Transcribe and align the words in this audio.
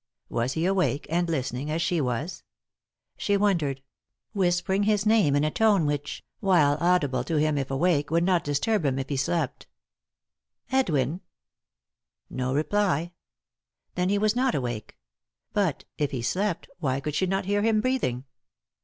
Was 0.29 0.53
he 0.53 0.65
awake 0.65 1.05
and 1.11 1.29
listening, 1.29 1.69
as 1.69 1.79
she 1.79 2.01
was? 2.01 2.41
She 3.17 3.37
wondered; 3.37 3.83
whispering 4.33 4.81
his 4.81 5.05
name 5.05 5.35
in 5.35 5.43
a 5.43 5.51
tone 5.51 5.85
which, 5.85 6.23
3i 6.41 6.41
9 6.41 6.41
iii^d 6.41 6.41
by 6.41 6.41
Google 6.41 6.49
THE 6.49 6.55
INTERRUPTED 6.55 6.79
KISS 6.79 6.79
while 6.79 6.93
audible 6.95 7.23
to 7.25 7.35
him 7.35 7.57
if 7.59 7.69
awake, 7.71 8.09
would 8.09 8.23
not 8.23 8.43
disturb 8.43 8.85
him 8.85 8.97
it 8.97 9.09
he 9.11 9.15
slept." 9.17 9.67
Edwin 10.71 11.09
1" 11.09 11.21
No 12.39 12.51
reply; 12.55 13.11
then 13.93 14.09
he 14.09 14.17
was 14.17 14.35
not 14.35 14.55
awake; 14.55 14.97
but, 15.53 15.85
if 15.99 16.09
he 16.09 16.23
slept, 16.23 16.67
why 16.79 16.99
could 16.99 17.13
she 17.13 17.27
not 17.27 17.45
hear 17.45 17.61
him 17.61 17.79
breathing 17.79 18.23